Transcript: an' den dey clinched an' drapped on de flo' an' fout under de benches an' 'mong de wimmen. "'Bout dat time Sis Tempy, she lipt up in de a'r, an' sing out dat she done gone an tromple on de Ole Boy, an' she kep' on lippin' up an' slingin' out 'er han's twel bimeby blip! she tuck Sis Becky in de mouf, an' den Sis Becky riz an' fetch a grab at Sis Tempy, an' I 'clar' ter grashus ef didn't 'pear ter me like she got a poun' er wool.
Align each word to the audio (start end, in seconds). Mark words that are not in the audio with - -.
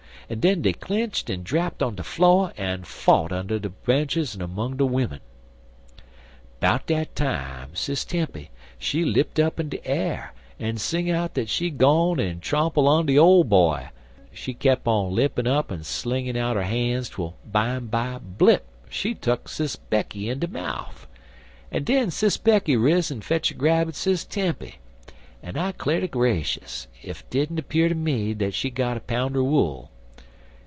an' 0.29 0.39
den 0.39 0.61
dey 0.61 0.71
clinched 0.71 1.29
an' 1.29 1.43
drapped 1.43 1.83
on 1.83 1.95
de 1.95 2.03
flo' 2.03 2.47
an' 2.55 2.85
fout 2.85 3.33
under 3.33 3.59
de 3.59 3.67
benches 3.67 4.33
an' 4.33 4.49
'mong 4.55 4.77
de 4.77 4.85
wimmen. 4.85 5.19
"'Bout 6.61 6.85
dat 6.87 7.13
time 7.17 7.75
Sis 7.75 8.05
Tempy, 8.05 8.49
she 8.79 9.03
lipt 9.03 9.41
up 9.41 9.59
in 9.59 9.67
de 9.67 9.79
a'r, 9.85 10.31
an' 10.57 10.77
sing 10.77 11.11
out 11.11 11.33
dat 11.33 11.49
she 11.49 11.69
done 11.69 11.77
gone 11.79 12.19
an 12.21 12.39
tromple 12.39 12.87
on 12.87 13.05
de 13.07 13.19
Ole 13.19 13.43
Boy, 13.43 13.89
an' 14.19 14.27
she 14.31 14.53
kep' 14.53 14.87
on 14.87 15.13
lippin' 15.13 15.45
up 15.47 15.69
an' 15.69 15.83
slingin' 15.83 16.37
out 16.37 16.55
'er 16.55 16.61
han's 16.63 17.09
twel 17.09 17.35
bimeby 17.45 18.17
blip! 18.37 18.65
she 18.89 19.13
tuck 19.13 19.49
Sis 19.49 19.75
Becky 19.75 20.29
in 20.29 20.39
de 20.39 20.47
mouf, 20.47 21.09
an' 21.73 21.83
den 21.83 22.09
Sis 22.09 22.37
Becky 22.37 22.77
riz 22.77 23.11
an' 23.11 23.19
fetch 23.19 23.51
a 23.51 23.53
grab 23.53 23.89
at 23.89 23.95
Sis 23.95 24.23
Tempy, 24.23 24.75
an' 25.43 25.57
I 25.57 25.73
'clar' 25.73 25.99
ter 25.99 26.07
grashus 26.07 26.87
ef 27.03 27.29
didn't 27.29 27.61
'pear 27.67 27.89
ter 27.89 27.95
me 27.95 28.33
like 28.33 28.53
she 28.53 28.69
got 28.69 28.95
a 28.95 29.01
poun' 29.01 29.35
er 29.35 29.43
wool. 29.43 29.89